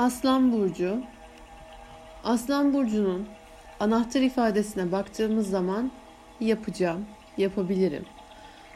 Aslan 0.00 0.52
Burcu 0.52 0.98
Aslan 2.24 2.74
Burcu'nun 2.74 3.28
anahtar 3.80 4.20
ifadesine 4.20 4.92
baktığımız 4.92 5.50
zaman 5.50 5.90
yapacağım, 6.40 7.06
yapabilirim 7.36 8.04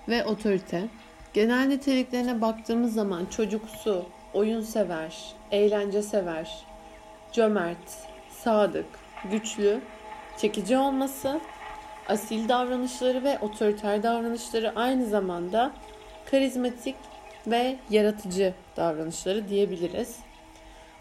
ve 0.08 0.24
otorite. 0.24 0.88
Genel 1.32 1.66
niteliklerine 1.66 2.40
baktığımız 2.40 2.94
zaman 2.94 3.26
çocuksu, 3.26 4.06
oyun 4.34 4.60
sever, 4.60 5.34
eğlence 5.50 6.02
sever, 6.02 6.66
cömert, 7.32 8.06
sadık, 8.30 8.86
güçlü, 9.30 9.80
çekici 10.38 10.76
olması, 10.76 11.40
asil 12.08 12.48
davranışları 12.48 13.24
ve 13.24 13.38
otoriter 13.38 14.02
davranışları 14.02 14.72
aynı 14.76 15.06
zamanda 15.06 15.72
karizmatik 16.30 16.96
ve 17.46 17.76
yaratıcı 17.90 18.54
davranışları 18.76 19.48
diyebiliriz. 19.48 20.18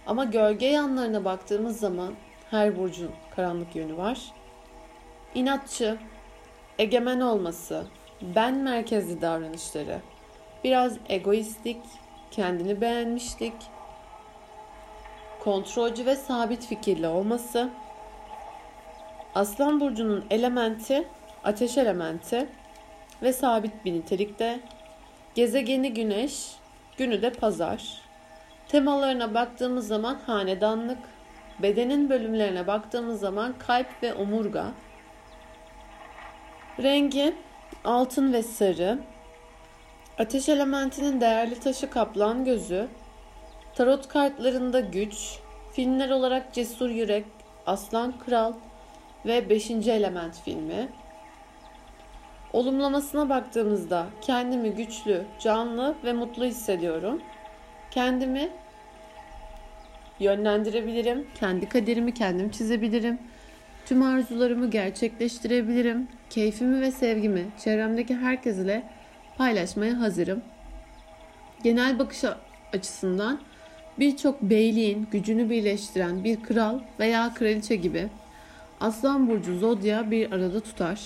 Ama 0.07 0.23
gölge 0.23 0.65
yanlarına 0.65 1.25
baktığımız 1.25 1.79
zaman 1.79 2.13
her 2.51 2.77
burcun 2.77 3.11
karanlık 3.35 3.75
yönü 3.75 3.97
var. 3.97 4.19
İnatçı, 5.35 5.97
egemen 6.79 7.19
olması, 7.19 7.85
ben 8.21 8.55
merkezli 8.55 9.21
davranışları, 9.21 9.99
biraz 10.63 10.97
egoistik, 11.09 11.81
kendini 12.31 12.81
beğenmişlik, 12.81 13.53
kontrolcü 15.43 16.05
ve 16.05 16.15
sabit 16.15 16.65
fikirli 16.65 17.07
olması, 17.07 17.69
Aslan 19.35 19.79
burcunun 19.79 20.25
elementi 20.29 21.07
ateş 21.43 21.77
elementi 21.77 22.47
ve 23.21 23.33
sabit 23.33 23.85
bir 23.85 23.93
nitelikte. 23.93 24.59
Gezegeni 25.35 25.93
güneş, 25.93 26.51
günü 26.97 27.21
de 27.21 27.33
pazar. 27.33 28.02
Temalarına 28.73 29.33
baktığımız 29.33 29.87
zaman 29.87 30.19
hanedanlık, 30.25 30.97
bedenin 31.59 32.09
bölümlerine 32.09 32.67
baktığımız 32.67 33.19
zaman 33.19 33.53
kalp 33.59 33.87
ve 34.03 34.13
omurga. 34.13 34.65
Rengi 36.81 37.35
altın 37.85 38.33
ve 38.33 38.43
sarı. 38.43 38.99
Ateş 40.19 40.49
elementinin 40.49 41.21
değerli 41.21 41.59
taşı 41.59 41.89
kaplan 41.89 42.45
gözü. 42.45 42.87
Tarot 43.75 44.07
kartlarında 44.07 44.79
güç, 44.79 45.39
filmler 45.73 46.09
olarak 46.09 46.53
Cesur 46.53 46.89
Yürek, 46.89 47.25
Aslan 47.65 48.13
Kral 48.25 48.53
ve 49.25 49.49
5. 49.49 49.71
Element 49.71 50.41
filmi. 50.45 50.89
Olumlamasına 52.53 53.29
baktığımızda 53.29 54.05
kendimi 54.21 54.71
güçlü, 54.71 55.25
canlı 55.39 55.95
ve 56.03 56.13
mutlu 56.13 56.45
hissediyorum. 56.45 57.21
Kendimi 57.91 58.62
yönlendirebilirim. 60.23 61.27
Kendi 61.39 61.69
kaderimi 61.69 62.13
kendim 62.13 62.49
çizebilirim. 62.49 63.19
Tüm 63.85 64.03
arzularımı 64.03 64.69
gerçekleştirebilirim. 64.69 66.07
Keyfimi 66.29 66.81
ve 66.81 66.91
sevgimi 66.91 67.45
çevremdeki 67.63 68.15
herkes 68.15 68.57
ile 68.57 68.83
paylaşmaya 69.37 69.99
hazırım. 69.99 70.41
Genel 71.63 71.99
bakış 71.99 72.23
açısından 72.73 73.39
birçok 73.99 74.41
beyliğin 74.41 75.07
gücünü 75.11 75.49
birleştiren 75.49 76.23
bir 76.23 76.43
kral 76.43 76.79
veya 76.99 77.33
kraliçe 77.33 77.75
gibi 77.75 78.09
Aslan 78.83 79.29
burcu 79.29 79.59
zodya 79.59 80.11
bir 80.11 80.31
arada 80.31 80.59
tutar. 80.59 81.01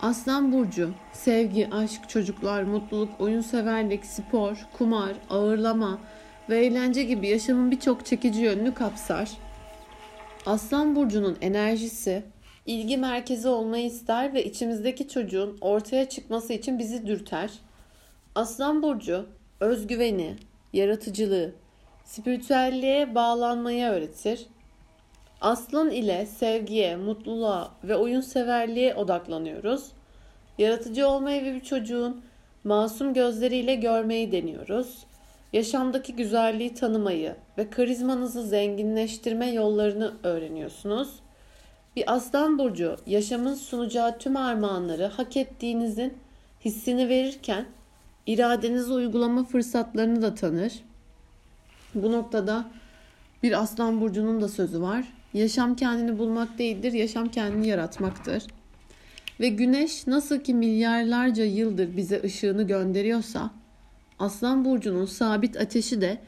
Aslan 0.00 0.52
burcu 0.52 0.90
sevgi, 1.12 1.68
aşk, 1.72 2.08
çocuklar, 2.08 2.62
mutluluk, 2.62 3.20
oyun 3.20 3.40
severlik, 3.40 4.06
spor, 4.06 4.66
kumar, 4.78 5.12
ağırlama 5.30 5.98
ve 6.48 6.66
eğlence 6.66 7.02
gibi 7.02 7.28
yaşamın 7.28 7.70
birçok 7.70 8.06
çekici 8.06 8.40
yönünü 8.40 8.74
kapsar. 8.74 9.30
Aslan 10.46 10.96
burcunun 10.96 11.38
enerjisi 11.40 12.22
ilgi 12.66 12.96
merkezi 12.96 13.48
olmayı 13.48 13.86
ister 13.86 14.34
ve 14.34 14.44
içimizdeki 14.44 15.08
çocuğun 15.08 15.58
ortaya 15.60 16.08
çıkması 16.08 16.52
için 16.52 16.78
bizi 16.78 17.06
dürter. 17.06 17.50
Aslan 18.34 18.82
burcu 18.82 19.26
özgüveni, 19.60 20.36
yaratıcılığı, 20.72 21.52
spiritüelliğe 22.04 23.14
bağlanmayı 23.14 23.86
öğretir. 23.86 24.46
Aslan 25.40 25.90
ile 25.90 26.26
sevgiye, 26.26 26.96
mutluluğa 26.96 27.74
ve 27.84 27.96
oyun 27.96 28.20
severliğe 28.20 28.94
odaklanıyoruz. 28.94 29.92
Yaratıcı 30.58 31.08
olmayı 31.08 31.44
ve 31.44 31.54
bir 31.54 31.60
çocuğun 31.60 32.22
masum 32.64 33.14
gözleriyle 33.14 33.74
görmeyi 33.74 34.32
deniyoruz. 34.32 35.06
Yaşamdaki 35.54 36.16
güzelliği 36.16 36.74
tanımayı 36.74 37.36
ve 37.58 37.70
karizmanızı 37.70 38.42
zenginleştirme 38.42 39.50
yollarını 39.50 40.14
öğreniyorsunuz. 40.22 41.08
Bir 41.96 42.14
aslan 42.14 42.58
burcu 42.58 42.96
yaşamın 43.06 43.54
sunacağı 43.54 44.18
tüm 44.18 44.36
armağanları 44.36 45.06
hak 45.06 45.36
ettiğinizin 45.36 46.14
hissini 46.64 47.08
verirken 47.08 47.66
iradenizi 48.26 48.92
uygulama 48.92 49.44
fırsatlarını 49.44 50.22
da 50.22 50.34
tanır. 50.34 50.72
Bu 51.94 52.12
noktada 52.12 52.64
bir 53.42 53.62
aslan 53.62 54.00
burcunun 54.00 54.40
da 54.40 54.48
sözü 54.48 54.82
var. 54.82 55.04
Yaşam 55.34 55.76
kendini 55.76 56.18
bulmak 56.18 56.58
değildir, 56.58 56.92
yaşam 56.92 57.28
kendini 57.28 57.66
yaratmaktır. 57.66 58.42
Ve 59.40 59.48
güneş 59.48 60.06
nasıl 60.06 60.40
ki 60.40 60.54
milyarlarca 60.54 61.44
yıldır 61.44 61.96
bize 61.96 62.22
ışığını 62.22 62.62
gönderiyorsa, 62.62 63.50
Aslan 64.18 64.64
burcunun 64.64 65.04
sabit 65.04 65.60
ateşi 65.60 66.00
de 66.00 66.18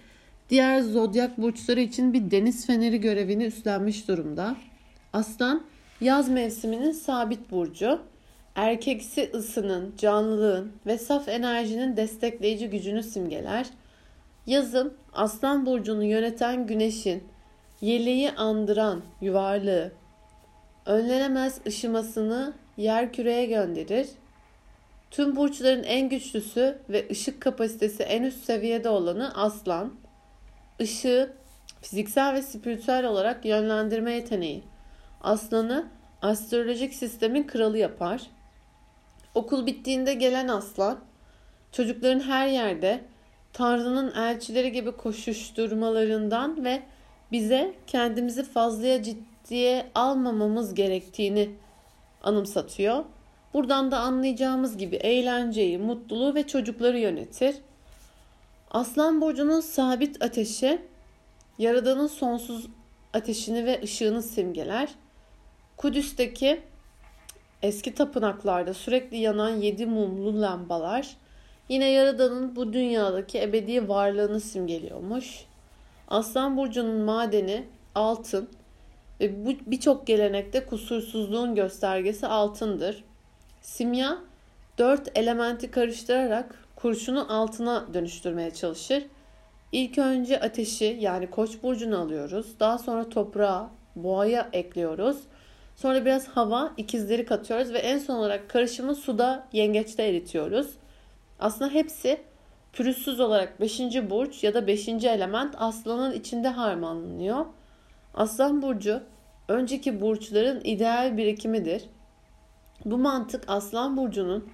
diğer 0.50 0.80
zodyak 0.80 1.38
burçları 1.38 1.80
için 1.80 2.12
bir 2.12 2.30
deniz 2.30 2.66
feneri 2.66 3.00
görevini 3.00 3.44
üstlenmiş 3.44 4.08
durumda. 4.08 4.56
Aslan 5.12 5.62
yaz 6.00 6.28
mevsiminin 6.28 6.92
sabit 6.92 7.50
burcu, 7.50 8.00
erkeksi 8.54 9.30
ısının, 9.34 9.94
canlılığın 9.98 10.72
ve 10.86 10.98
saf 10.98 11.28
enerjinin 11.28 11.96
destekleyici 11.96 12.70
gücünü 12.70 13.02
simgeler. 13.02 13.66
Yazın 14.46 14.94
Aslan 15.12 15.66
burcunu 15.66 16.04
yöneten 16.04 16.66
güneşin 16.66 17.22
yeleği 17.80 18.30
andıran 18.30 19.02
yuvarlığı, 19.20 19.92
önlenemez 20.86 21.60
ışımasını 21.66 22.52
yer 22.76 23.12
küreye 23.12 23.46
gönderir. 23.46 24.08
Tüm 25.16 25.36
burçların 25.36 25.82
en 25.82 26.08
güçlüsü 26.08 26.78
ve 26.88 27.06
ışık 27.10 27.40
kapasitesi 27.40 28.02
en 28.02 28.22
üst 28.22 28.44
seviyede 28.44 28.88
olanı 28.88 29.34
aslan. 29.34 29.94
Işığı 30.78 31.32
fiziksel 31.82 32.34
ve 32.34 32.42
spiritüel 32.42 33.04
olarak 33.04 33.44
yönlendirme 33.44 34.12
yeteneği. 34.12 34.62
Aslanı 35.20 35.86
astrolojik 36.22 36.94
sistemin 36.94 37.42
kralı 37.42 37.78
yapar. 37.78 38.22
Okul 39.34 39.66
bittiğinde 39.66 40.14
gelen 40.14 40.48
aslan, 40.48 40.98
çocukların 41.72 42.20
her 42.20 42.48
yerde 42.48 43.00
Tanrı'nın 43.52 44.14
elçileri 44.14 44.72
gibi 44.72 44.92
koşuşturmalarından 44.92 46.64
ve 46.64 46.82
bize 47.32 47.74
kendimizi 47.86 48.44
fazlaya 48.44 49.02
ciddiye 49.02 49.86
almamamız 49.94 50.74
gerektiğini 50.74 51.50
anımsatıyor. 52.22 53.04
Buradan 53.56 53.90
da 53.90 53.98
anlayacağımız 53.98 54.76
gibi 54.76 54.96
eğlenceyi, 54.96 55.78
mutluluğu 55.78 56.34
ve 56.34 56.46
çocukları 56.46 56.98
yönetir. 56.98 57.56
Aslan 58.70 59.20
burcunun 59.20 59.60
sabit 59.60 60.22
ateşi 60.22 60.82
Yaradan'ın 61.58 62.06
sonsuz 62.06 62.66
ateşini 63.12 63.66
ve 63.66 63.80
ışığını 63.82 64.22
simgeler. 64.22 64.88
Kudüs'teki 65.76 66.60
eski 67.62 67.94
tapınaklarda 67.94 68.74
sürekli 68.74 69.16
yanan 69.16 69.50
yedi 69.50 69.86
mumlu 69.86 70.42
lambalar 70.42 71.16
yine 71.68 71.90
Yaradan'ın 71.90 72.56
bu 72.56 72.72
dünyadaki 72.72 73.42
ebedi 73.42 73.88
varlığını 73.88 74.40
simgeliyormuş. 74.40 75.44
Aslan 76.08 76.56
burcunun 76.56 77.00
madeni 77.00 77.64
altın 77.94 78.48
ve 79.20 79.46
birçok 79.66 80.06
gelenekte 80.06 80.66
kusursuzluğun 80.66 81.54
göstergesi 81.54 82.26
altındır. 82.26 83.04
Simya 83.66 84.18
dört 84.78 85.18
elementi 85.18 85.70
karıştırarak 85.70 86.64
kurşunu 86.76 87.32
altına 87.32 87.94
dönüştürmeye 87.94 88.50
çalışır. 88.50 89.04
İlk 89.72 89.98
önce 89.98 90.40
ateşi 90.40 90.96
yani 91.00 91.30
koç 91.30 91.62
burcunu 91.62 91.98
alıyoruz. 91.98 92.60
Daha 92.60 92.78
sonra 92.78 93.08
toprağa, 93.08 93.70
boğaya 93.96 94.48
ekliyoruz. 94.52 95.16
Sonra 95.76 96.04
biraz 96.04 96.28
hava, 96.28 96.72
ikizleri 96.76 97.26
katıyoruz 97.26 97.72
ve 97.72 97.78
en 97.78 97.98
son 97.98 98.14
olarak 98.14 98.50
karışımı 98.50 98.94
suda, 98.94 99.46
yengeçte 99.52 100.02
eritiyoruz. 100.02 100.70
Aslında 101.38 101.70
hepsi 101.70 102.20
pürüzsüz 102.72 103.20
olarak 103.20 103.60
5. 103.60 103.80
burç 104.10 104.44
ya 104.44 104.54
da 104.54 104.66
5. 104.66 104.88
element 104.88 105.54
aslanın 105.58 106.12
içinde 106.12 106.48
harmanlanıyor. 106.48 107.46
Aslan 108.14 108.62
burcu 108.62 109.02
önceki 109.48 110.00
burçların 110.00 110.60
ideal 110.64 111.16
birikimidir. 111.16 111.82
Bu 112.84 112.98
mantık 112.98 113.44
Aslan 113.48 113.96
burcunun 113.96 114.48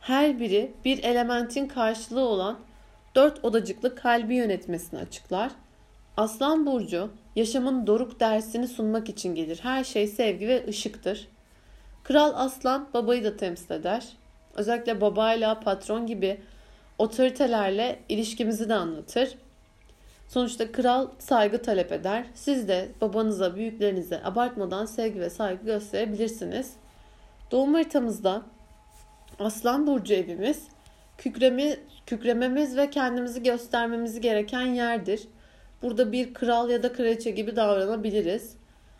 her 0.00 0.40
biri 0.40 0.72
bir 0.84 1.04
elementin 1.04 1.68
karşılığı 1.68 2.28
olan 2.28 2.58
dört 3.14 3.44
odacıklı 3.44 3.94
kalbi 3.94 4.34
yönetmesini 4.34 5.00
açıklar. 5.00 5.52
Aslan 6.16 6.66
Burcu 6.66 7.10
yaşamın 7.36 7.86
doruk 7.86 8.20
dersini 8.20 8.68
sunmak 8.68 9.08
için 9.08 9.34
gelir. 9.34 9.58
Her 9.62 9.84
şey 9.84 10.06
sevgi 10.06 10.48
ve 10.48 10.66
ışıktır. 10.68 11.28
Kral 12.04 12.32
Aslan 12.34 12.88
babayı 12.94 13.24
da 13.24 13.36
temsil 13.36 13.70
eder. 13.70 14.04
Özellikle 14.54 15.00
babayla, 15.00 15.60
patron 15.60 16.06
gibi 16.06 16.40
otoritelerle 16.98 17.98
ilişkimizi 18.08 18.68
de 18.68 18.74
anlatır. 18.74 19.34
Sonuçta 20.28 20.72
kral 20.72 21.08
saygı 21.18 21.62
talep 21.62 21.92
eder. 21.92 22.26
Siz 22.34 22.68
de 22.68 22.88
babanıza, 23.00 23.56
büyüklerinize 23.56 24.20
abartmadan 24.24 24.86
sevgi 24.86 25.20
ve 25.20 25.30
saygı 25.30 25.64
gösterebilirsiniz. 25.64 26.72
Doğum 27.50 27.74
haritamızda 27.74 28.42
Aslan 29.38 29.86
Burcu 29.86 30.14
evimiz 30.14 30.68
kükremi, 31.18 31.76
kükrememiz 32.06 32.76
ve 32.76 32.90
kendimizi 32.90 33.42
göstermemiz 33.42 34.20
gereken 34.20 34.66
yerdir. 34.66 35.22
Burada 35.82 36.12
bir 36.12 36.34
kral 36.34 36.70
ya 36.70 36.82
da 36.82 36.92
kraliçe 36.92 37.30
gibi 37.30 37.56
davranabiliriz. 37.56 38.56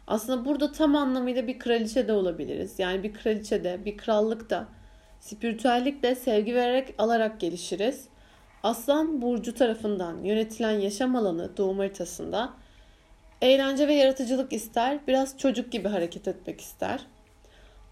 Aslında 0.07 0.45
burada 0.45 0.73
tam 0.73 0.97
anlamıyla 0.97 1.47
bir 1.47 1.59
kraliçe 1.59 2.09
de 2.09 2.13
olabiliriz. 2.13 2.79
Yani 2.79 3.03
bir 3.03 3.15
kraliçe 3.15 3.65
de, 3.65 3.85
bir 3.85 3.97
krallık 3.97 4.51
da. 4.51 4.69
Spiritüellikle 5.21 6.15
sevgi 6.15 6.55
vererek 6.55 6.95
alarak 6.99 7.41
gelişiriz. 7.41 8.09
Aslan 8.63 9.23
burcu 9.23 9.55
tarafından 9.55 10.25
yönetilen 10.25 10.81
yaşam 10.81 11.17
alanı 11.17 11.57
doğum 11.57 11.79
haritasında 11.79 12.53
eğlence 13.43 13.89
ve 13.89 13.95
yaratıcılık 13.95 14.53
ister, 14.53 14.99
biraz 15.07 15.39
çocuk 15.39 15.73
gibi 15.73 15.89
hareket 15.89 16.29
etmek 16.29 16.61
ister. 16.61 17.07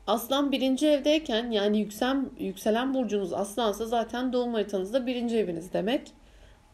Aslan 0.07 0.53
birinci 0.53 0.87
evdeyken 0.87 1.51
yani 1.51 1.79
yükselen, 1.79 2.31
yükselen 2.39 2.95
burcunuz 2.95 3.33
aslansa 3.33 3.87
zaten 3.87 4.33
doğum 4.33 4.55
haritanızda 4.55 5.07
birinci 5.07 5.37
eviniz 5.37 5.73
demek. 5.73 6.13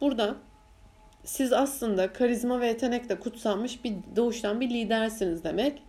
Burada 0.01 0.35
siz 1.25 1.53
aslında 1.53 2.13
karizma 2.13 2.61
ve 2.61 2.67
yetenekle 2.67 3.21
kutsanmış 3.21 3.85
bir 3.85 3.95
doğuştan 4.17 4.61
bir 4.61 4.71
lidersiniz 4.71 5.45
demek. 5.45 5.83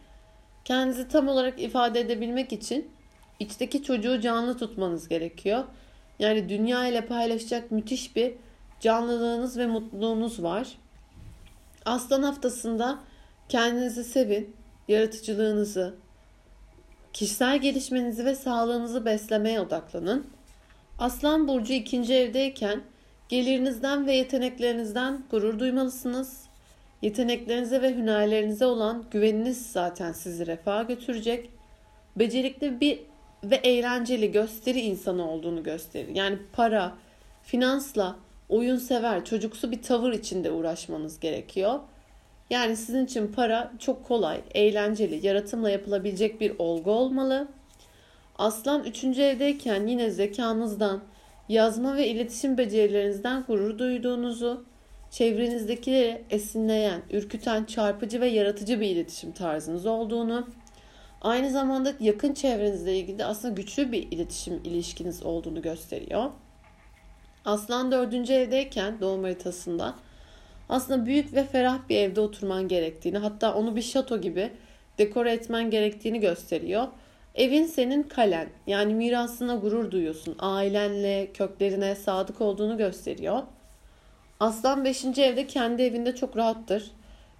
Kendinizi 0.65 1.07
tam 1.07 1.27
olarak 1.27 1.61
ifade 1.61 1.99
edebilmek 1.99 2.53
için 2.53 2.91
içteki 3.39 3.83
çocuğu 3.83 4.21
canlı 4.21 4.57
tutmanız 4.57 5.07
gerekiyor. 5.07 5.63
Yani 6.19 6.49
dünya 6.49 6.87
ile 6.87 7.05
paylaşacak 7.05 7.71
müthiş 7.71 8.15
bir 8.15 8.33
canlılığınız 8.79 9.57
ve 9.57 9.67
mutluluğunuz 9.67 10.43
var. 10.43 10.67
Aslan 11.85 12.23
haftasında 12.23 12.99
kendinizi 13.49 14.03
sevin, 14.03 14.55
yaratıcılığınızı, 14.87 15.95
kişisel 17.13 17.57
gelişmenizi 17.57 18.25
ve 18.25 18.35
sağlığınızı 18.35 19.05
beslemeye 19.05 19.61
odaklanın. 19.61 20.27
Aslan 20.99 21.47
burcu 21.47 21.73
ikinci 21.73 22.13
evdeyken 22.13 22.81
Gelirinizden 23.31 24.07
ve 24.07 24.13
yeteneklerinizden 24.13 25.23
gurur 25.31 25.59
duymalısınız. 25.59 26.43
Yeteneklerinize 27.01 27.81
ve 27.81 27.95
hünerlerinize 27.95 28.65
olan 28.65 29.05
güveniniz 29.11 29.71
zaten 29.71 30.11
sizi 30.11 30.47
refaha 30.47 30.83
götürecek. 30.83 31.49
Becerikli 32.15 32.81
bir 32.81 32.99
ve 33.43 33.55
eğlenceli 33.55 34.31
gösteri 34.31 34.79
insanı 34.79 35.29
olduğunu 35.29 35.63
gösterir. 35.63 36.15
Yani 36.15 36.37
para, 36.53 36.93
finansla, 37.43 38.15
oyun 38.49 38.77
sever, 38.77 39.25
çocuksu 39.25 39.71
bir 39.71 39.81
tavır 39.81 40.13
içinde 40.13 40.51
uğraşmanız 40.51 41.19
gerekiyor. 41.19 41.79
Yani 42.51 42.75
sizin 42.75 43.05
için 43.05 43.27
para 43.27 43.71
çok 43.79 44.05
kolay, 44.05 44.41
eğlenceli, 44.53 45.27
yaratımla 45.27 45.69
yapılabilecek 45.69 46.41
bir 46.41 46.53
olgu 46.59 46.91
olmalı. 46.91 47.47
Aslan 48.37 48.83
3. 48.83 49.03
evdeyken 49.03 49.87
yine 49.87 50.09
zekanızdan, 50.09 51.01
yazma 51.49 51.95
ve 51.95 52.07
iletişim 52.07 52.57
becerilerinizden 52.57 53.43
gurur 53.47 53.77
duyduğunuzu, 53.79 54.65
çevrenizdekileri 55.11 56.23
esinleyen, 56.29 57.01
ürküten, 57.11 57.63
çarpıcı 57.63 58.21
ve 58.21 58.27
yaratıcı 58.27 58.79
bir 58.79 58.89
iletişim 58.89 59.31
tarzınız 59.31 59.85
olduğunu, 59.85 60.47
aynı 61.21 61.51
zamanda 61.51 61.93
yakın 61.99 62.33
çevrenizle 62.33 62.97
ilgili 62.97 63.25
aslında 63.25 63.53
güçlü 63.53 63.91
bir 63.91 64.11
iletişim 64.11 64.61
ilişkiniz 64.63 65.23
olduğunu 65.23 65.61
gösteriyor. 65.61 66.31
Aslan 67.45 67.91
dördüncü 67.91 68.33
evdeyken 68.33 69.01
doğum 69.01 69.23
haritasında 69.23 69.95
aslında 70.71 71.05
büyük 71.05 71.33
ve 71.33 71.43
ferah 71.43 71.79
bir 71.89 71.97
evde 71.97 72.21
oturman 72.21 72.67
gerektiğini 72.67 73.17
hatta 73.17 73.55
onu 73.55 73.75
bir 73.75 73.81
şato 73.81 74.21
gibi 74.21 74.51
dekore 74.97 75.31
etmen 75.31 75.69
gerektiğini 75.69 76.19
gösteriyor. 76.19 76.87
Evin 77.35 77.65
senin 77.65 78.03
kalen 78.03 78.49
yani 78.67 78.93
mirasına 78.93 79.55
gurur 79.55 79.91
duyuyorsun. 79.91 80.35
Ailenle, 80.39 81.31
köklerine 81.33 81.95
sadık 81.95 82.41
olduğunu 82.41 82.77
gösteriyor. 82.77 83.43
Aslan 84.39 84.85
5. 84.85 85.05
evde 85.05 85.47
kendi 85.47 85.81
evinde 85.81 86.15
çok 86.15 86.37
rahattır. 86.37 86.91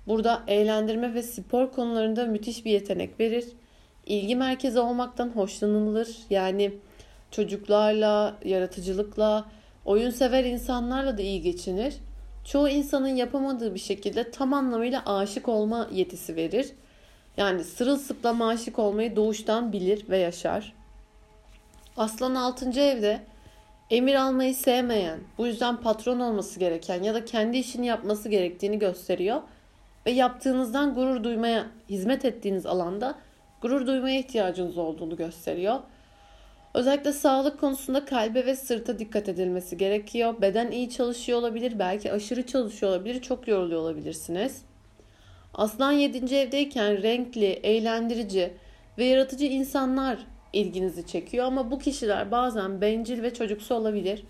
Burada 0.08 0.42
eğlendirme 0.48 1.14
ve 1.14 1.24
spor 1.24 1.72
konularında 1.72 2.26
müthiş 2.26 2.66
bir 2.66 2.72
yetenek 2.72 3.20
verir. 3.20 3.46
İlgi 4.06 4.36
merkezi 4.36 4.80
olmaktan 4.80 5.30
hoşlanılır. 5.30 6.18
Yani 6.30 6.74
çocuklarla, 7.32 8.36
yaratıcılıkla, 8.46 9.46
oyun 9.86 10.10
sever 10.10 10.44
insanlarla 10.44 11.18
da 11.18 11.22
iyi 11.22 11.42
geçinir. 11.42 11.94
Çoğu 12.46 12.70
insanın 12.70 13.16
yapamadığı 13.16 13.74
bir 13.74 13.80
şekilde 13.80 14.32
tam 14.32 14.54
anlamıyla 14.54 15.04
aşık 15.06 15.50
olma 15.50 15.88
yetisi 15.92 16.36
verir. 16.36 16.70
Yani 17.38 17.64
sırılsıklam 17.64 18.42
aşık 18.42 18.80
olmayı 18.80 19.16
doğuştan 19.16 19.74
bilir 19.74 20.10
ve 20.10 20.18
yaşar. 20.18 20.74
Aslan 21.98 22.36
6. 22.36 22.80
evde 22.80 23.22
emir 23.90 24.16
almayı 24.16 24.56
sevmeyen, 24.56 25.20
bu 25.38 25.48
yüzden 25.48 25.78
patron 25.78 26.20
olması 26.20 26.60
gereken 26.60 27.04
ya 27.04 27.14
da 27.14 27.26
kendi 27.26 27.58
işini 27.58 27.88
yapması 27.88 28.30
gerektiğini 28.30 28.80
gösteriyor 28.80 29.42
ve 30.06 30.12
yaptığınızdan 30.12 30.94
gurur 30.94 31.24
duymaya, 31.24 31.66
hizmet 31.90 32.26
ettiğiniz 32.26 32.66
alanda 32.66 33.16
gurur 33.62 33.88
duymaya 33.88 34.20
ihtiyacınız 34.20 34.78
olduğunu 34.78 35.16
gösteriyor. 35.16 35.80
Özellikle 36.74 37.14
sağlık 37.14 37.60
konusunda 37.60 38.06
kalbe 38.06 38.46
ve 38.46 38.56
sırta 38.56 39.00
dikkat 39.00 39.30
edilmesi 39.30 39.78
gerekiyor. 39.78 40.42
Beden 40.42 40.72
iyi 40.72 40.90
çalışıyor 40.90 41.40
olabilir, 41.40 41.80
belki 41.80 42.12
aşırı 42.12 42.46
çalışıyor 42.46 42.92
olabilir, 42.92 43.22
çok 43.22 43.48
yoruluyor 43.48 43.82
olabilirsiniz. 43.82 44.62
Aslan 45.54 45.92
7. 45.92 46.36
evdeyken 46.36 47.02
renkli, 47.02 47.46
eğlendirici 47.46 48.54
ve 48.98 49.06
yaratıcı 49.06 49.46
insanlar 49.46 50.18
ilginizi 50.54 51.08
çekiyor 51.08 51.46
ama 51.46 51.72
bu 51.72 51.80
kişiler 51.80 52.32
bazen 52.32 52.82
bencil 52.82 53.24
ve 53.24 53.34
çocuksu 53.34 53.76
olabilir. 53.76 54.24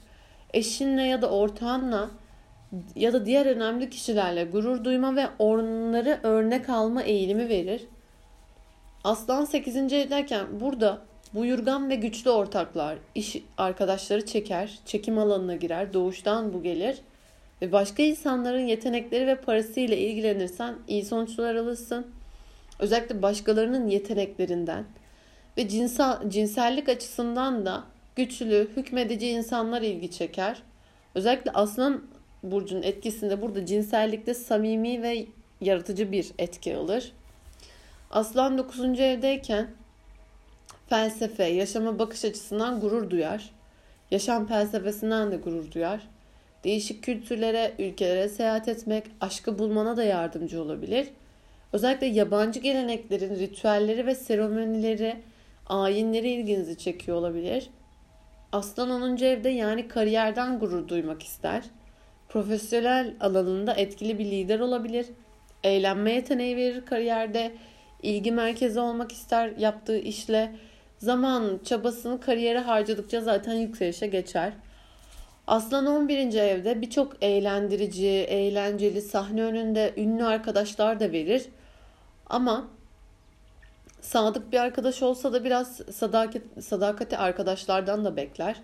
Eşinle 0.53 1.03
ya 1.03 1.21
da 1.21 1.29
ortağınla 1.29 2.09
ya 2.95 3.13
da 3.13 3.25
diğer 3.25 3.45
önemli 3.45 3.89
kişilerle 3.89 4.43
gurur 4.43 4.83
duyma 4.83 5.15
ve 5.15 5.27
onları 5.39 6.19
örnek 6.23 6.69
alma 6.69 7.03
eğilimi 7.03 7.49
verir. 7.49 7.87
Aslan 9.03 9.45
8. 9.45 9.77
evdeyken 9.93 10.59
burada 10.59 11.10
buyurgan 11.33 11.89
ve 11.89 11.95
güçlü 11.95 12.29
ortaklar, 12.29 12.97
iş 13.15 13.37
arkadaşları 13.57 14.25
çeker, 14.25 14.79
çekim 14.85 15.17
alanına 15.17 15.55
girer, 15.55 15.93
doğuştan 15.93 16.53
bu 16.53 16.63
gelir 16.63 16.97
ve 17.61 17.71
başka 17.71 18.03
insanların 18.03 18.67
yetenekleri 18.67 19.27
ve 19.27 19.35
parasıyla 19.35 19.95
ilgilenirsen 19.95 20.75
iyi 20.87 21.05
sonuçlar 21.05 21.55
alırsın. 21.55 22.07
Özellikle 22.79 23.21
başkalarının 23.21 23.87
yeteneklerinden 23.87 24.85
ve 25.57 25.67
cinsel, 25.67 26.29
cinsellik 26.29 26.89
açısından 26.89 27.65
da 27.65 27.83
güçlü, 28.15 28.69
hükmedici 28.77 29.29
insanlar 29.29 29.81
ilgi 29.81 30.11
çeker. 30.11 30.63
Özellikle 31.15 31.51
aslan 31.51 32.03
burcunun 32.43 32.83
etkisinde 32.83 33.41
burada 33.41 33.65
cinsellikte 33.65 34.33
samimi 34.33 35.01
ve 35.01 35.25
yaratıcı 35.61 36.11
bir 36.11 36.31
etki 36.37 36.75
alır. 36.75 37.11
Aslan 38.11 38.57
9. 38.57 38.99
evdeyken 38.99 39.67
felsefe, 40.91 41.43
yaşama 41.43 41.99
bakış 41.99 42.25
açısından 42.25 42.79
gurur 42.79 43.09
duyar. 43.09 43.49
Yaşam 44.11 44.47
felsefesinden 44.47 45.31
de 45.31 45.35
gurur 45.35 45.71
duyar. 45.71 46.01
Değişik 46.63 47.03
kültürlere, 47.03 47.73
ülkelere 47.79 48.29
seyahat 48.29 48.67
etmek 48.67 49.03
aşkı 49.21 49.59
bulmana 49.59 49.97
da 49.97 50.03
yardımcı 50.03 50.63
olabilir. 50.63 51.07
Özellikle 51.73 52.07
yabancı 52.07 52.59
geleneklerin 52.59 53.35
ritüelleri 53.35 54.05
ve 54.05 54.15
seremonileri, 54.15 55.15
ayinleri 55.67 56.29
ilginizi 56.29 56.77
çekiyor 56.77 57.17
olabilir. 57.17 57.69
Aslan 58.51 58.91
10. 58.91 59.17
evde 59.17 59.49
yani 59.49 59.87
kariyerden 59.87 60.59
gurur 60.59 60.87
duymak 60.87 61.23
ister. 61.23 61.63
Profesyonel 62.29 63.13
alanında 63.19 63.73
etkili 63.73 64.19
bir 64.19 64.25
lider 64.25 64.59
olabilir. 64.59 65.05
Eğlenme 65.63 66.13
yeteneği 66.13 66.57
verir 66.57 66.85
kariyerde. 66.85 67.51
ilgi 68.03 68.31
merkezi 68.31 68.79
olmak 68.79 69.11
ister 69.11 69.51
yaptığı 69.57 69.97
işle. 69.97 70.51
Zaman, 71.01 71.59
çabasını 71.65 72.19
kariyere 72.19 72.59
harcadıkça 72.59 73.21
zaten 73.21 73.53
yükselişe 73.53 74.07
geçer. 74.07 74.53
Aslan 75.47 75.85
11. 75.85 76.33
evde 76.33 76.81
birçok 76.81 77.23
eğlendirici, 77.23 78.07
eğlenceli 78.07 79.01
sahne 79.01 79.43
önünde 79.43 79.93
ünlü 79.97 80.23
arkadaşlar 80.23 80.99
da 80.99 81.11
verir. 81.11 81.45
Ama 82.29 82.67
sadık 84.01 84.51
bir 84.51 84.57
arkadaş 84.57 85.01
olsa 85.01 85.33
da 85.33 85.43
biraz 85.43 85.75
sadakat, 85.75 86.41
sadakati 86.61 87.17
arkadaşlardan 87.17 88.05
da 88.05 88.15
bekler. 88.15 88.55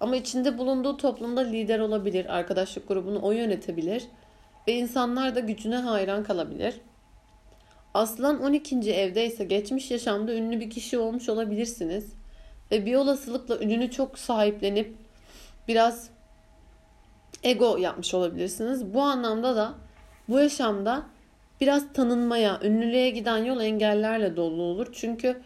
Ama 0.00 0.16
içinde 0.16 0.58
bulunduğu 0.58 0.96
toplumda 0.96 1.40
lider 1.40 1.78
olabilir. 1.78 2.36
Arkadaşlık 2.36 2.88
grubunu 2.88 3.22
o 3.22 3.32
yönetebilir. 3.32 4.04
ve 4.68 4.72
insanlar 4.72 5.34
da 5.34 5.40
gücüne 5.40 5.76
hayran 5.76 6.24
kalabilir. 6.24 6.74
Aslan 7.94 8.42
12. 8.42 8.92
evde 8.92 9.26
ise 9.26 9.44
geçmiş 9.44 9.90
yaşamda 9.90 10.34
ünlü 10.34 10.60
bir 10.60 10.70
kişi 10.70 10.98
olmuş 10.98 11.28
olabilirsiniz 11.28 12.12
ve 12.70 12.86
bir 12.86 12.94
olasılıkla 12.94 13.58
ününü 13.58 13.90
çok 13.90 14.18
sahiplenip 14.18 14.96
biraz 15.68 16.08
ego 17.42 17.76
yapmış 17.76 18.14
olabilirsiniz. 18.14 18.94
Bu 18.94 19.02
anlamda 19.02 19.56
da 19.56 19.74
bu 20.28 20.38
yaşamda 20.38 21.06
biraz 21.60 21.92
tanınmaya, 21.92 22.60
ünlülüğe 22.62 23.10
giden 23.10 23.44
yol 23.44 23.60
engellerle 23.60 24.36
dolu 24.36 24.62
olur. 24.62 24.86
Çünkü 24.92 25.42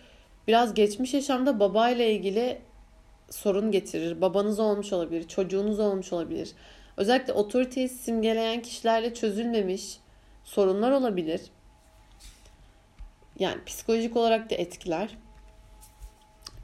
biraz 0.46 0.74
geçmiş 0.74 1.14
yaşamda 1.14 1.60
babayla 1.60 2.04
ilgili 2.04 2.58
sorun 3.30 3.70
getirir. 3.70 4.20
Babanız 4.20 4.60
olmuş 4.60 4.92
olabilir, 4.92 5.28
çocuğunuz 5.28 5.80
olmuş 5.80 6.12
olabilir. 6.12 6.52
Özellikle 6.96 7.32
otoriteyi 7.32 7.88
simgeleyen 7.88 8.62
kişilerle 8.62 9.14
çözülmemiş 9.14 9.98
sorunlar 10.44 10.90
olabilir. 10.90 11.40
Yani 13.38 13.64
psikolojik 13.64 14.16
olarak 14.16 14.50
da 14.50 14.54
etkiler. 14.54 15.16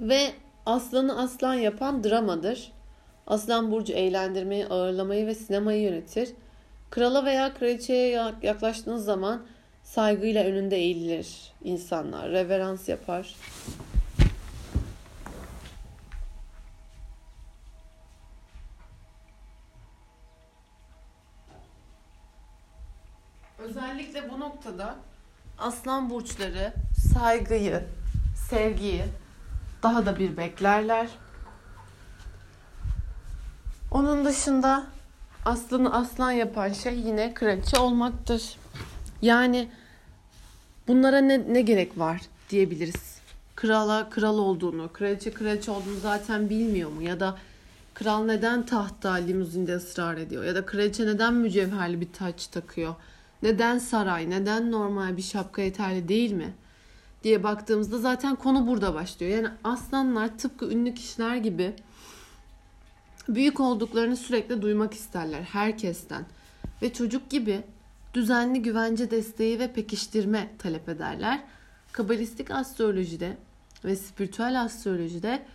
Ve 0.01 0.33
aslanı 0.67 1.23
aslan 1.23 1.55
yapan 1.55 2.05
dramadır. 2.05 2.73
Aslan 3.27 3.71
burcu 3.71 3.93
eğlendirmeyi, 3.93 4.67
ağırlamayı 4.67 5.27
ve 5.27 5.35
sinemayı 5.35 5.83
yönetir. 5.83 6.31
Krala 6.91 7.25
veya 7.25 7.55
kraliçeye 7.55 8.33
yaklaştığınız 8.43 9.05
zaman 9.05 9.47
saygıyla 9.83 10.45
önünde 10.45 10.77
eğilir 10.77 11.53
insanlar, 11.65 12.31
reverans 12.31 12.89
yapar. 12.89 13.35
Özellikle 23.59 24.31
bu 24.31 24.41
noktada 24.41 24.97
aslan 25.59 26.11
burçları 26.11 26.73
saygıyı, 27.13 27.85
sevgiyi 28.51 29.05
daha 29.83 30.07
da 30.07 30.19
bir 30.19 30.37
beklerler. 30.37 31.09
Onun 33.91 34.25
dışında 34.25 34.87
aslanı 35.45 35.95
aslan 35.95 36.31
yapan 36.31 36.73
şey 36.73 36.99
yine 36.99 37.35
kraliçe 37.35 37.79
olmaktır. 37.79 38.57
Yani 39.23 39.69
bunlara 40.89 41.19
ne, 41.19 41.55
ne 41.55 41.63
gerek 41.63 41.99
var 41.99 42.21
diyebiliriz. 42.51 43.15
Krala 43.57 44.11
kral 44.11 44.39
olduğunu, 44.39 44.93
kraliçe 44.93 45.31
kraliçe 45.31 45.71
olduğunu 45.71 45.99
zaten 46.03 46.51
bilmiyor 46.51 46.91
mu? 46.91 47.03
Ya 47.03 47.21
da 47.21 47.39
kral 47.95 48.25
neden 48.25 48.67
tahta 48.67 49.13
limuzinde 49.13 49.77
ısrar 49.77 50.17
ediyor? 50.17 50.45
Ya 50.45 50.55
da 50.55 50.67
kraliçe 50.67 51.07
neden 51.07 51.35
mücevherli 51.35 52.01
bir 52.01 52.13
taç 52.13 52.47
takıyor? 52.47 52.95
Neden 53.45 53.79
saray, 53.79 54.31
neden 54.31 54.73
normal 54.73 55.17
bir 55.17 55.23
şapka 55.23 55.63
yeterli 55.63 56.09
değil 56.09 56.33
mi? 56.33 56.55
diye 57.25 57.43
baktığımızda 57.43 57.99
zaten 57.99 58.37
konu 58.37 58.67
burada 58.67 58.95
başlıyor. 58.95 59.33
Yani 59.33 59.49
aslanlar 59.65 60.39
tıpkı 60.39 60.71
ünlü 60.71 60.95
kişiler 60.95 61.37
gibi 61.37 61.75
büyük 63.29 63.61
olduklarını 63.61 64.17
sürekli 64.17 64.63
duymak 64.63 64.95
isterler 64.95 65.43
herkesten. 65.43 66.25
Ve 66.83 66.93
çocuk 66.93 67.31
gibi 67.31 67.63
düzenli 68.15 68.63
güvence 68.63 69.11
desteği 69.11 69.59
ve 69.59 69.73
pekiştirme 69.73 70.51
talep 70.59 70.89
ederler. 70.89 71.43
Kabalistik 71.93 72.51
astrolojide 72.51 73.37
ve 73.85 73.97
spiritüel 73.97 74.63
astrolojide 74.63 75.47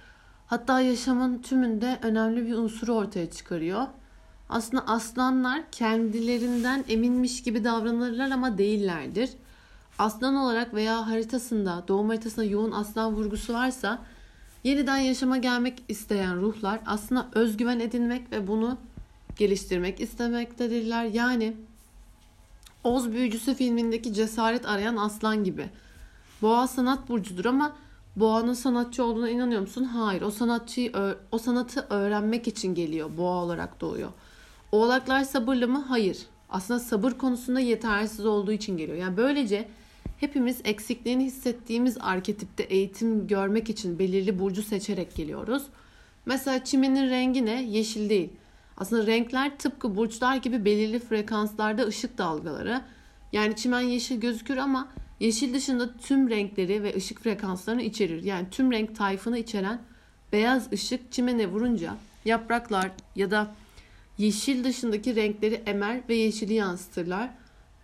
hatta 0.47 0.81
yaşamın 0.81 1.41
tümünde 1.41 1.99
önemli 2.01 2.47
bir 2.47 2.53
unsuru 2.53 2.93
ortaya 2.93 3.31
çıkarıyor. 3.31 3.87
Aslında 4.49 4.87
aslanlar 4.87 5.61
kendilerinden 5.71 6.85
eminmiş 6.89 7.43
gibi 7.43 7.63
davranırlar 7.63 8.31
ama 8.31 8.57
değillerdir. 8.57 9.29
Aslan 9.99 10.35
olarak 10.35 10.73
veya 10.73 11.07
haritasında, 11.07 11.83
doğum 11.87 12.09
haritasında 12.09 12.45
yoğun 12.45 12.71
aslan 12.71 13.13
vurgusu 13.13 13.53
varsa 13.53 14.01
yeniden 14.63 14.97
yaşama 14.97 15.37
gelmek 15.37 15.83
isteyen 15.87 16.41
ruhlar 16.41 16.79
aslında 16.85 17.27
özgüven 17.33 17.79
edinmek 17.79 18.31
ve 18.31 18.47
bunu 18.47 18.77
geliştirmek 19.37 19.99
istemektedirler. 20.01 21.03
Yani 21.05 21.53
Oz 22.83 23.11
Büyücüsü 23.11 23.55
filmindeki 23.55 24.13
cesaret 24.13 24.65
arayan 24.65 24.97
aslan 24.97 25.43
gibi. 25.43 25.69
Boğa 26.41 26.67
sanat 26.67 27.09
burcudur 27.09 27.45
ama 27.45 27.75
boğanın 28.15 28.53
sanatçı 28.53 29.03
olduğuna 29.03 29.29
inanıyor 29.29 29.61
musun? 29.61 29.83
Hayır. 29.83 30.21
O 30.21 30.31
sanatçıyı 30.31 30.91
o 31.31 31.37
sanatı 31.37 31.87
öğrenmek 31.89 32.47
için 32.47 32.75
geliyor. 32.75 33.17
Boğa 33.17 33.43
olarak 33.43 33.81
doğuyor. 33.81 34.09
Oğlaklar 34.71 35.23
sabırlı 35.23 35.67
mı? 35.67 35.85
Hayır. 35.87 36.17
Aslında 36.49 36.79
sabır 36.79 37.11
konusunda 37.11 37.59
yetersiz 37.59 38.25
olduğu 38.25 38.51
için 38.51 38.77
geliyor. 38.77 38.97
Yani 38.97 39.17
böylece 39.17 39.67
hepimiz 40.17 40.61
eksikliğini 40.63 41.25
hissettiğimiz 41.25 41.97
arketipte 41.99 42.63
eğitim 42.63 43.27
görmek 43.27 43.69
için 43.69 43.99
belirli 43.99 44.39
burcu 44.39 44.63
seçerek 44.63 45.15
geliyoruz. 45.15 45.63
Mesela 46.25 46.63
çimenin 46.63 47.09
rengi 47.09 47.45
ne? 47.45 47.63
Yeşil 47.63 48.09
değil. 48.09 48.29
Aslında 48.77 49.07
renkler 49.07 49.57
tıpkı 49.57 49.95
burçlar 49.95 50.35
gibi 50.35 50.65
belirli 50.65 50.99
frekanslarda 50.99 51.83
ışık 51.83 52.17
dalgaları. 52.17 52.81
Yani 53.31 53.55
çimen 53.55 53.81
yeşil 53.81 54.19
gözükür 54.19 54.57
ama 54.57 54.87
yeşil 55.19 55.53
dışında 55.53 55.97
tüm 55.97 56.29
renkleri 56.29 56.83
ve 56.83 56.95
ışık 56.95 57.19
frekanslarını 57.19 57.81
içerir. 57.81 58.23
Yani 58.23 58.47
tüm 58.51 58.71
renk 58.71 58.95
tayfını 58.95 59.37
içeren 59.37 59.81
beyaz 60.33 60.73
ışık 60.73 61.11
çimene 61.11 61.47
vurunca 61.47 61.95
yapraklar 62.25 62.91
ya 63.15 63.31
da 63.31 63.51
yeşil 64.19 64.63
dışındaki 64.63 65.15
renkleri 65.15 65.63
emer 65.65 66.01
ve 66.09 66.15
yeşili 66.15 66.53
yansıtırlar. 66.53 67.29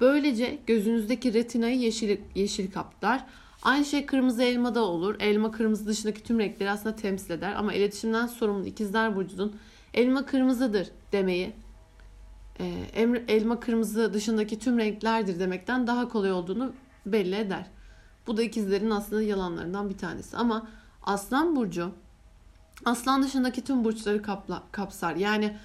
Böylece 0.01 0.59
gözünüzdeki 0.67 1.33
retinayı 1.33 1.79
yeşil, 1.79 2.17
yeşil 2.35 2.71
kaplar. 2.71 3.25
Aynı 3.63 3.85
şey 3.85 4.05
kırmızı 4.05 4.43
elmada 4.43 4.83
olur. 4.83 5.15
Elma 5.19 5.51
kırmızı 5.51 5.87
dışındaki 5.87 6.23
tüm 6.23 6.39
renkleri 6.39 6.69
aslında 6.69 6.95
temsil 6.95 7.31
eder. 7.31 7.53
Ama 7.55 7.73
iletişimden 7.73 8.27
sorumlu 8.27 8.65
ikizler 8.65 9.15
burcunun 9.15 9.55
elma 9.93 10.25
kırmızıdır 10.25 10.87
demeyi 11.11 11.53
e, 12.59 12.65
elma 13.27 13.59
kırmızı 13.59 14.13
dışındaki 14.13 14.59
tüm 14.59 14.77
renklerdir 14.77 15.39
demekten 15.39 15.87
daha 15.87 16.09
kolay 16.09 16.31
olduğunu 16.31 16.73
belli 17.05 17.35
eder. 17.35 17.65
Bu 18.27 18.37
da 18.37 18.43
ikizlerin 18.43 18.89
aslında 18.89 19.21
yalanlarından 19.21 19.89
bir 19.89 19.97
tanesi. 19.97 20.37
Ama 20.37 20.67
aslan 21.03 21.55
burcu 21.55 21.91
aslan 22.85 23.23
dışındaki 23.23 23.63
tüm 23.63 23.83
burçları 23.83 24.21
kapla, 24.21 24.63
kapsar. 24.71 25.15
Yani 25.15 25.57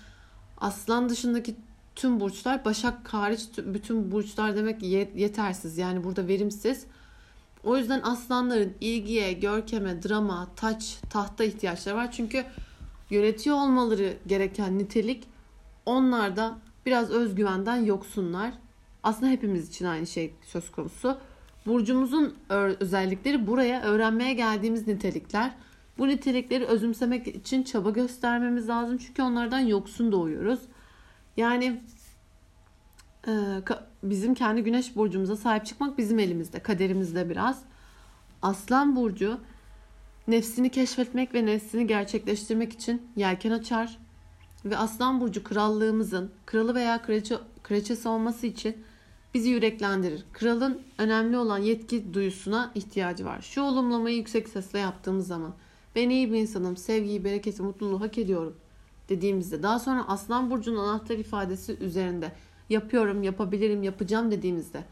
aslan 0.61 1.09
dışındaki 1.09 1.55
tüm 1.95 2.21
burçlar 2.21 2.65
Başak 2.65 3.15
hariç 3.15 3.41
bütün 3.59 4.13
burçlar 4.13 4.57
demek 4.57 4.83
yetersiz. 5.17 5.79
Yani 5.79 6.05
burada 6.05 6.29
verimsiz. 6.29 6.87
O 7.65 7.77
yüzden 7.77 8.01
aslanların 8.03 8.73
ilgiye, 8.81 9.33
görkeme, 9.33 10.03
drama, 10.03 10.49
taç, 10.57 10.99
tahta 11.11 11.45
ihtiyaçları 11.45 11.97
var. 11.97 12.13
Çünkü 12.13 12.45
yönetiyor 13.11 13.57
olmaları 13.57 14.17
gereken 14.27 14.79
nitelik 14.79 15.25
onlarda 15.87 16.59
biraz 16.87 17.11
özgüvenden 17.11 17.77
yoksunlar. 17.77 18.53
Aslında 19.03 19.33
hepimiz 19.33 19.69
için 19.69 19.85
aynı 19.85 20.07
şey 20.07 20.35
söz 20.43 20.71
konusu. 20.71 21.19
Burcumuzun 21.67 22.35
özellikleri 22.81 23.47
buraya 23.47 23.83
öğrenmeye 23.83 24.35
geldiğimiz 24.35 24.87
nitelikler. 24.87 25.55
Bu 26.01 26.09
nitelikleri 26.09 26.65
özümsemek 26.65 27.27
için 27.27 27.63
çaba 27.63 27.91
göstermemiz 27.91 28.69
lazım. 28.69 28.99
Çünkü 28.99 29.23
onlardan 29.23 29.59
yoksun 29.59 30.13
doğuyoruz. 30.13 30.61
Yani 31.37 31.81
e, 33.27 33.33
bizim 34.03 34.35
kendi 34.35 34.63
güneş 34.63 34.97
burcumuza 34.97 35.37
sahip 35.37 35.67
çıkmak 35.67 35.99
bizim 35.99 36.19
elimizde, 36.19 36.61
kaderimizde 36.61 37.31
biraz. 37.31 37.63
Aslan 38.43 38.97
burcu 38.97 39.41
nefsini 40.29 40.71
keşfetmek 40.71 41.35
ve 41.35 41.47
nefsini 41.47 41.87
gerçekleştirmek 41.87 42.73
için 42.73 43.03
yelken 43.17 43.51
açar 43.51 43.99
ve 44.65 44.77
Aslan 44.77 45.21
burcu 45.21 45.45
krallığımızın 45.45 46.31
kralı 46.47 46.75
veya 46.75 47.03
kraliçe, 47.03 47.37
kraliçesi 47.63 48.09
olması 48.09 48.47
için 48.47 48.77
bizi 49.35 49.51
yüreklendirir. 49.51 50.25
Kralın 50.33 50.83
önemli 50.99 51.37
olan 51.37 51.59
yetki 51.59 52.15
duyusuna 52.15 52.73
ihtiyacı 52.75 53.25
var. 53.25 53.41
Şu 53.41 53.63
olumlamayı 53.63 54.17
yüksek 54.17 54.49
sesle 54.49 54.79
yaptığımız 54.79 55.27
zaman 55.27 55.55
ben 55.95 56.11
iyi 56.11 56.33
bir 56.33 56.39
insanım, 56.39 56.77
sevgiyi, 56.77 57.25
bereketi, 57.25 57.63
mutluluğu 57.63 58.01
hak 58.01 58.19
ediyorum 58.19 58.57
dediğimizde 59.11 59.63
daha 59.63 59.79
sonra 59.79 60.09
Aslan 60.09 60.51
Burcu'nun 60.51 60.79
anahtar 60.79 61.19
ifadesi 61.19 61.77
üzerinde 61.81 62.33
yapıyorum, 62.69 63.23
yapabilirim, 63.23 63.83
yapacağım 63.83 64.31
dediğimizde 64.31 64.85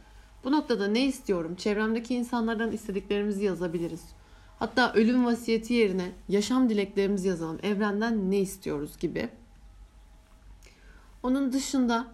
bu 0.44 0.52
noktada 0.52 0.86
ne 0.88 1.06
istiyorum? 1.06 1.54
Çevremdeki 1.54 2.14
insanlardan 2.14 2.72
istediklerimizi 2.72 3.44
yazabiliriz. 3.44 4.04
Hatta 4.58 4.92
ölüm 4.92 5.26
vasiyeti 5.26 5.74
yerine 5.74 6.12
yaşam 6.28 6.68
dileklerimizi 6.68 7.28
yazalım. 7.28 7.58
Evrenden 7.62 8.30
ne 8.30 8.38
istiyoruz 8.38 8.98
gibi. 8.98 9.28
Onun 11.22 11.52
dışında 11.52 12.06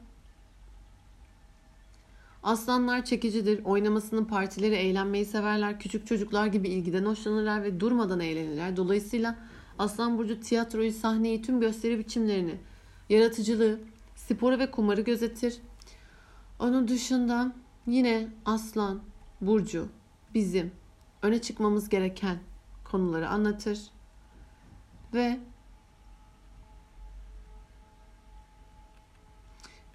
aslanlar 2.44 3.04
çekicidir. 3.04 3.64
Oynamasının 3.64 4.24
partileri 4.24 4.74
eğlenmeyi 4.74 5.24
severler. 5.24 5.80
Küçük 5.80 6.06
çocuklar 6.06 6.46
gibi 6.46 6.68
ilgiden 6.68 7.04
hoşlanırlar 7.04 7.62
ve 7.62 7.80
durmadan 7.80 8.20
eğlenirler. 8.20 8.76
Dolayısıyla 8.76 9.36
Aslan 9.78 10.18
Burcu 10.18 10.40
tiyatroyu, 10.40 10.92
sahneyi, 10.92 11.42
tüm 11.42 11.60
gösteri 11.60 11.98
biçimlerini, 11.98 12.54
yaratıcılığı, 13.08 13.80
sporu 14.16 14.58
ve 14.58 14.70
kumarı 14.70 15.00
gözetir. 15.00 15.58
Onun 16.58 16.88
dışında 16.88 17.52
yine 17.86 18.28
Aslan 18.44 19.00
Burcu 19.40 19.88
bizim 20.34 20.72
öne 21.22 21.40
çıkmamız 21.40 21.88
gereken 21.88 22.38
konuları 22.84 23.28
anlatır 23.28 23.78
ve 25.14 25.38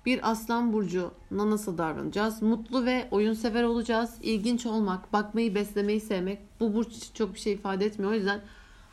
bir 0.09 0.31
aslan 0.31 0.73
burcu 0.73 1.11
nasıl 1.31 1.77
davranacağız? 1.77 2.41
Mutlu 2.41 2.85
ve 2.85 3.07
oyun 3.11 3.33
sever 3.33 3.63
olacağız. 3.63 4.13
İlginç 4.21 4.65
olmak, 4.65 5.13
bakmayı, 5.13 5.55
beslemeyi 5.55 6.01
sevmek 6.01 6.39
bu 6.59 6.73
burç 6.73 7.13
çok 7.13 7.33
bir 7.33 7.39
şey 7.39 7.53
ifade 7.53 7.85
etmiyor. 7.85 8.11
O 8.11 8.15
yüzden 8.15 8.41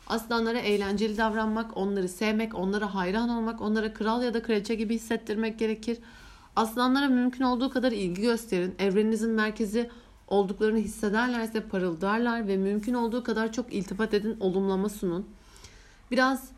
aslanlara 0.07 0.59
eğlenceli 0.59 1.17
davranmak, 1.17 1.77
onları 1.77 2.09
sevmek, 2.09 2.55
onlara 2.55 2.95
hayran 2.95 3.29
olmak, 3.29 3.61
onlara 3.61 3.93
kral 3.93 4.23
ya 4.23 4.33
da 4.33 4.43
kraliçe 4.43 4.75
gibi 4.75 4.95
hissettirmek 4.95 5.59
gerekir. 5.59 5.97
Aslanlara 6.55 7.07
mümkün 7.07 7.43
olduğu 7.43 7.69
kadar 7.69 7.91
ilgi 7.91 8.21
gösterin. 8.21 8.75
Evreninizin 8.79 9.31
merkezi 9.31 9.89
olduklarını 10.27 10.79
hissederlerse 10.79 11.61
parıldarlar 11.61 12.47
ve 12.47 12.57
mümkün 12.57 12.93
olduğu 12.93 13.23
kadar 13.23 13.51
çok 13.51 13.73
iltifat 13.73 14.13
edin, 14.13 14.37
olumlama 14.39 14.89
sunun. 14.89 15.27
Biraz 16.11 16.56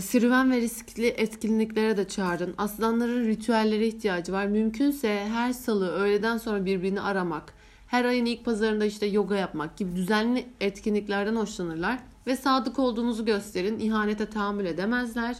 serüven 0.00 0.50
ve 0.50 0.60
riskli 0.60 1.06
etkinliklere 1.06 1.96
de 1.96 2.08
çağırın. 2.08 2.54
Aslanların 2.58 3.24
ritüellere 3.24 3.86
ihtiyacı 3.86 4.32
var. 4.32 4.46
Mümkünse 4.46 5.28
her 5.28 5.52
salı 5.52 5.90
öğleden 5.90 6.38
sonra 6.38 6.64
birbirini 6.64 7.00
aramak, 7.00 7.52
her 7.86 8.04
ayın 8.04 8.26
ilk 8.26 8.44
pazarında 8.44 8.84
işte 8.84 9.06
yoga 9.06 9.36
yapmak 9.36 9.76
gibi 9.76 9.96
düzenli 9.96 10.46
etkinliklerden 10.60 11.36
hoşlanırlar 11.36 11.98
ve 12.26 12.36
sadık 12.36 12.78
olduğunuzu 12.78 13.24
gösterin. 13.24 13.78
İhanete 13.78 14.26
tahammül 14.26 14.66
edemezler 14.66 15.36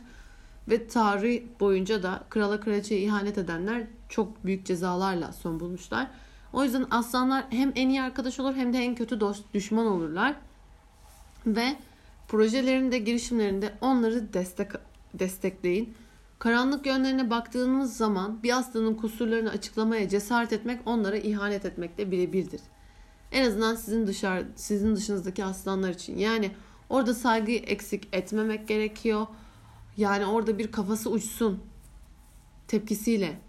ve 0.68 0.88
tarih 0.88 1.42
boyunca 1.60 2.02
da 2.02 2.22
krala 2.30 2.60
kraliçeye 2.60 3.00
ihanet 3.00 3.38
edenler 3.38 3.86
çok 4.08 4.44
büyük 4.44 4.66
cezalarla 4.66 5.32
son 5.32 5.60
bulmuşlar. 5.60 6.06
O 6.52 6.64
yüzden 6.64 6.86
aslanlar 6.90 7.44
hem 7.50 7.72
en 7.76 7.88
iyi 7.88 8.02
arkadaş 8.02 8.40
olur 8.40 8.54
hem 8.54 8.72
de 8.72 8.78
en 8.78 8.94
kötü 8.94 9.20
dost, 9.20 9.54
düşman 9.54 9.86
olurlar. 9.86 10.34
Ve 11.46 11.76
projelerinde, 12.30 12.98
girişimlerinde 12.98 13.72
onları 13.80 14.32
destek 14.32 14.68
destekleyin. 15.14 15.94
Karanlık 16.38 16.86
yönlerine 16.86 17.30
baktığınız 17.30 17.96
zaman 17.96 18.42
bir 18.42 18.58
aslanın 18.58 18.94
kusurlarını 18.94 19.50
açıklamaya 19.50 20.08
cesaret 20.08 20.52
etmek 20.52 20.80
onlara 20.86 21.16
ihanet 21.16 21.64
etmekle 21.64 22.10
birebirdir. 22.10 22.60
En 23.32 23.46
azından 23.46 23.74
sizin 23.74 24.06
dışarı 24.06 24.46
sizin 24.56 24.96
dışınızdaki 24.96 25.44
aslanlar 25.44 25.90
için. 25.90 26.18
Yani 26.18 26.50
orada 26.88 27.14
saygıyı 27.14 27.58
eksik 27.58 28.08
etmemek 28.12 28.68
gerekiyor. 28.68 29.26
Yani 29.96 30.26
orada 30.26 30.58
bir 30.58 30.72
kafası 30.72 31.10
uçsun 31.10 31.60
tepkisiyle 32.68 33.40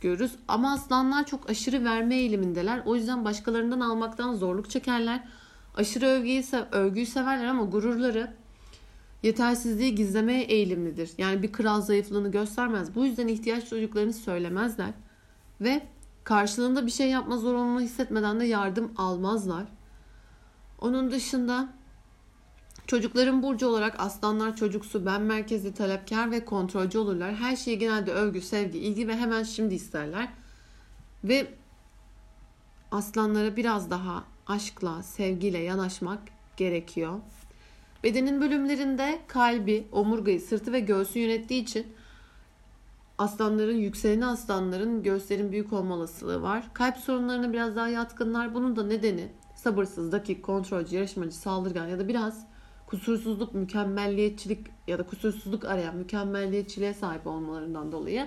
görürüz. 0.00 0.32
Ama 0.48 0.72
aslanlar 0.72 1.26
çok 1.26 1.50
aşırı 1.50 1.84
verme 1.84 2.16
eğilimindeler. 2.16 2.82
O 2.86 2.96
yüzden 2.96 3.24
başkalarından 3.24 3.80
almaktan 3.80 4.34
zorluk 4.34 4.70
çekerler. 4.70 5.24
Aşırı 5.74 6.06
övgüyü, 6.06 6.42
övgüyü 6.72 7.06
severler 7.06 7.46
ama 7.46 7.64
gururları 7.64 8.34
yetersizliği 9.22 9.94
gizlemeye 9.94 10.42
eğilimlidir. 10.42 11.10
Yani 11.18 11.42
bir 11.42 11.52
kral 11.52 11.80
zayıflığını 11.80 12.30
göstermez. 12.30 12.94
Bu 12.94 13.06
yüzden 13.06 13.28
ihtiyaç 13.28 13.68
çocuklarını 13.68 14.12
söylemezler. 14.12 14.90
Ve 15.60 15.86
karşılığında 16.24 16.86
bir 16.86 16.90
şey 16.90 17.10
yapma 17.10 17.36
zorunluluğu 17.36 17.80
hissetmeden 17.80 18.40
de 18.40 18.44
yardım 18.44 18.92
almazlar. 18.96 19.64
Onun 20.80 21.10
dışında 21.10 21.68
çocukların 22.86 23.42
burcu 23.42 23.66
olarak 23.66 24.00
aslanlar 24.00 24.56
çocuksu, 24.56 25.06
ben 25.06 25.22
merkezli, 25.22 25.74
talepkar 25.74 26.30
ve 26.30 26.44
kontrolcü 26.44 26.98
olurlar. 26.98 27.34
Her 27.34 27.56
şeyi 27.56 27.78
genelde 27.78 28.12
övgü, 28.12 28.40
sevgi, 28.40 28.78
ilgi 28.78 29.08
ve 29.08 29.16
hemen 29.16 29.42
şimdi 29.42 29.74
isterler. 29.74 30.28
Ve 31.24 31.54
aslanlara 32.90 33.56
biraz 33.56 33.90
daha 33.90 34.24
aşkla, 34.46 35.02
sevgiyle 35.02 35.58
yanaşmak 35.58 36.18
gerekiyor. 36.56 37.20
Bedenin 38.04 38.40
bölümlerinde 38.40 39.18
kalbi, 39.28 39.86
omurgayı, 39.92 40.40
sırtı 40.40 40.72
ve 40.72 40.80
göğsü 40.80 41.18
yönettiği 41.18 41.62
için 41.62 41.86
aslanların, 43.18 43.76
yükseleni 43.76 44.26
aslanların 44.26 45.02
göğüslerin 45.02 45.52
büyük 45.52 45.72
olma 45.72 45.94
olasılığı 45.94 46.42
var. 46.42 46.64
Kalp 46.74 46.96
sorunlarına 46.96 47.52
biraz 47.52 47.76
daha 47.76 47.88
yatkınlar. 47.88 48.54
Bunun 48.54 48.76
da 48.76 48.86
nedeni 48.86 49.28
sabırsız, 49.56 50.12
dakik, 50.12 50.42
kontrolcü, 50.42 50.96
yarışmacı, 50.96 51.36
saldırgan 51.36 51.86
ya 51.86 51.98
da 51.98 52.08
biraz 52.08 52.46
kusursuzluk, 52.86 53.54
mükemmelliyetçilik 53.54 54.66
ya 54.86 54.98
da 54.98 55.02
kusursuzluk 55.02 55.64
arayan 55.64 55.96
mükemmelliyetçiliğe 55.96 56.94
sahip 56.94 57.26
olmalarından 57.26 57.92
dolayı. 57.92 58.26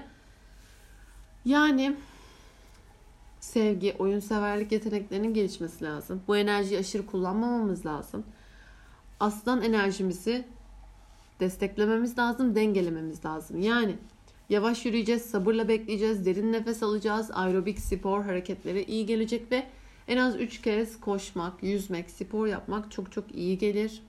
Yani 1.45 1.97
sevgi, 3.47 3.95
oyunseverlik 3.99 4.71
yeteneklerinin 4.71 5.33
gelişmesi 5.33 5.85
lazım. 5.85 6.21
Bu 6.27 6.37
enerjiyi 6.37 6.79
aşırı 6.79 7.05
kullanmamamız 7.05 7.85
lazım. 7.85 8.23
Aslan 9.19 9.61
enerjimizi 9.61 10.45
desteklememiz 11.39 12.17
lazım, 12.17 12.55
dengelememiz 12.55 13.25
lazım. 13.25 13.61
Yani 13.61 13.95
yavaş 14.49 14.85
yürüyeceğiz, 14.85 15.21
sabırla 15.21 15.67
bekleyeceğiz, 15.67 16.25
derin 16.25 16.53
nefes 16.53 16.83
alacağız. 16.83 17.31
Aerobik 17.33 17.79
spor 17.79 18.23
hareketleri 18.23 18.83
iyi 18.83 19.05
gelecek 19.05 19.51
ve 19.51 19.67
en 20.07 20.17
az 20.17 20.35
3 20.35 20.61
kez 20.61 20.99
koşmak, 20.99 21.63
yüzmek, 21.63 22.09
spor 22.11 22.47
yapmak 22.47 22.91
çok 22.91 23.11
çok 23.11 23.35
iyi 23.35 23.57
gelir. 23.57 24.03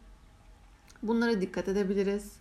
Bunlara 1.03 1.41
dikkat 1.41 1.69
edebiliriz. 1.69 2.33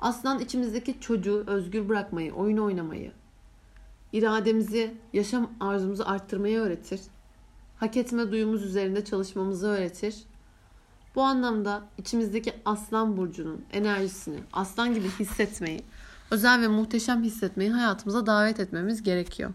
Aslan 0.00 0.40
içimizdeki 0.40 1.00
çocuğu 1.00 1.44
özgür 1.46 1.88
bırakmayı, 1.88 2.32
oyun 2.32 2.56
oynamayı, 2.56 3.12
irademizi, 4.14 4.94
yaşam 5.12 5.50
arzumuzu 5.60 6.04
arttırmayı 6.06 6.58
öğretir. 6.58 7.00
Hak 7.76 7.96
etme 7.96 8.30
duyumuz 8.30 8.64
üzerinde 8.64 9.04
çalışmamızı 9.04 9.66
öğretir. 9.66 10.14
Bu 11.14 11.22
anlamda 11.22 11.82
içimizdeki 11.98 12.52
aslan 12.64 13.16
burcunun 13.16 13.64
enerjisini 13.72 14.38
aslan 14.52 14.94
gibi 14.94 15.08
hissetmeyi, 15.08 15.82
özel 16.30 16.60
ve 16.60 16.68
muhteşem 16.68 17.22
hissetmeyi 17.22 17.70
hayatımıza 17.70 18.26
davet 18.26 18.60
etmemiz 18.60 19.02
gerekiyor. 19.02 19.50